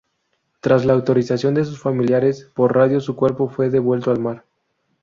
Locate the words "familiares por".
1.79-2.75